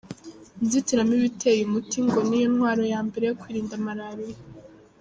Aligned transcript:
Inzitiramibu 0.61 1.25
iteye 1.31 1.61
umuti 1.63 1.97
ngo 2.05 2.19
niyo 2.27 2.47
ntwaro 2.53 2.83
ya 2.93 2.99
mbere 3.07 3.23
yo 3.27 3.37
kwirinda 3.41 3.75
malaria. 3.85 4.37